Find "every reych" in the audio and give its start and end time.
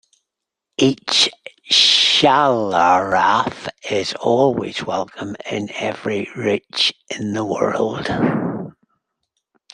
5.73-6.91